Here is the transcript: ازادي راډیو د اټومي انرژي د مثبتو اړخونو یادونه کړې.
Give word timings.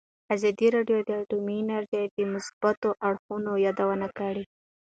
ازادي 0.35 0.67
راډیو 0.75 0.99
د 1.07 1.09
اټومي 1.21 1.55
انرژي 1.61 2.03
د 2.15 2.17
مثبتو 2.33 2.89
اړخونو 3.07 3.51
یادونه 3.65 4.07
کړې. 4.17 4.43